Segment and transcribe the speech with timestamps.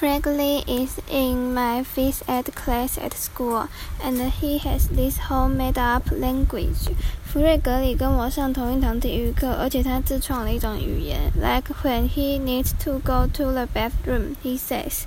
[0.00, 3.68] Fregley is in my phys ed class at school,
[4.02, 6.88] and he has this whole made-up language.
[7.22, 11.30] 福瑞格里跟我上同一堂体育课，而且他自创了一种语言。
[11.34, 15.02] Like when he needs to go to the bathroom, he says.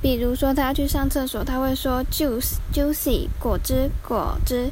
[0.00, 4.70] 比如说他去上厕所，他会说 juice, juicy，果汁，果汁。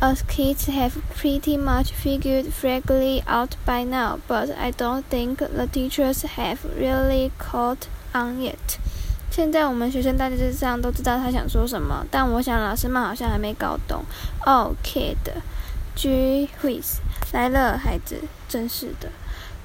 [0.00, 5.64] Us kids have pretty much figured Fregley out by now, but I don't think the
[5.64, 8.76] teachers have really caught on yet.
[9.34, 14.04] 现在我们学生大致上都知道他想说什么，但我想老师们好像还没搞懂。
[14.46, 15.16] 哦、oh,，kid,
[15.96, 16.98] G whiz
[17.32, 19.08] 来了，孩子，真是的。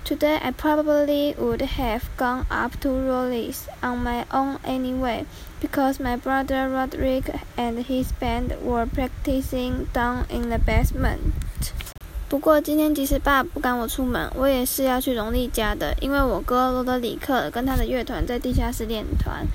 [0.04, 5.26] Today I probably would have gone up to Rowley's on my own anyway,
[5.62, 11.20] because my brother Rodrick and his band were practicing down in the basement.
[12.30, 19.48] 不过今天即使爸不赶我出门，我也是要去荣利家的，因为我哥罗德里克跟他的乐团在地下室练团。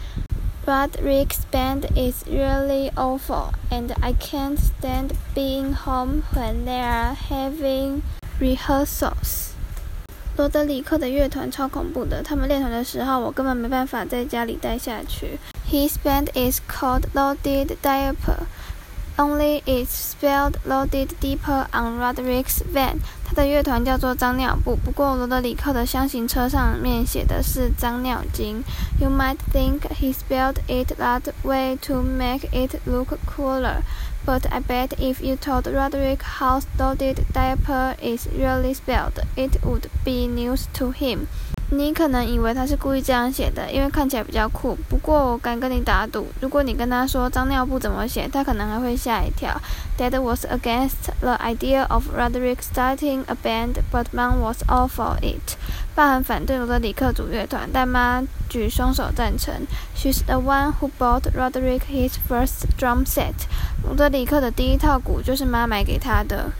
[0.67, 8.01] Rodrick's band is really awful, and I can't stand being home when they are having
[8.41, 9.53] rehearsals.
[10.37, 15.39] 罗德里克的乐团超恐怖的，他们练团的时候，我根本没办法在家里待下去。
[15.71, 18.47] His band is called Loaded Diaper.
[19.17, 22.99] Only its spelled loaded Diper on Rodrick's van。
[23.25, 28.65] 他的乐团叫做脏尿布，不过罗德里克的箱型车上面写的是脏尿精。
[29.01, 33.83] You might think he spelled it that way to make it look cooler,
[34.27, 39.89] but I bet if you told Rodrick how loaded diaper is really spelled, it would
[40.05, 41.29] be news to him.
[41.71, 44.77] 你可能以为他是故意这样写的，因为看起来比较酷。
[44.89, 49.61] 不过我敢跟你打赌，如果你跟他说脏尿布怎么写，他可能还会吓一跳。
[49.99, 55.57] Dad was against the idea of Roderick starting a band, but Mom was all for it.
[55.95, 59.55] 爸很反对罗德里克组乐团，但妈举双手赞成。
[59.97, 63.33] She's the one who bought Roderick his first drum set.
[63.83, 66.53] 罗德里克的第一套鼓就是妈买给他的。